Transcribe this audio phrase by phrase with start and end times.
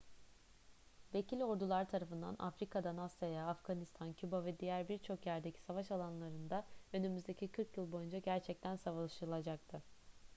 [1.15, 7.77] vekil ordular tarafından afrika'dan asya'ya afganistan küba ve diğer birçok yerdeki savaş alanlarında önümüzdeki 40
[7.77, 9.83] yıl boyunca gerçekten savaşılacaktı